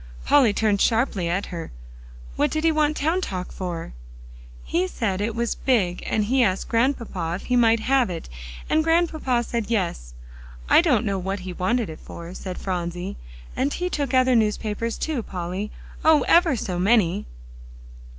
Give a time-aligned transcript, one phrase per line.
[0.25, 1.69] Polly turned sharply at her.
[2.35, 3.93] "What did he want Town Talk for?"
[4.63, 8.27] "He said it was big, and he asked Grandpapa if he might have it,
[8.67, 10.15] and Grandpapa said, Yes.
[10.67, 13.15] I don't know what he wanted it for," said Phronsie.
[13.55, 15.69] "And he took other newspapers, too, Polly;
[16.03, 16.21] oh!
[16.23, 17.27] ever so many."